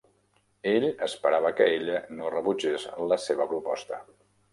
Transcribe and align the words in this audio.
Ell 0.69 0.85
esperava 1.07 1.51
que 1.59 1.67
ella 1.73 1.99
no 2.21 2.31
rebutgés 2.37 2.87
la 3.13 3.19
seva 3.27 3.47
proposta 3.53 4.01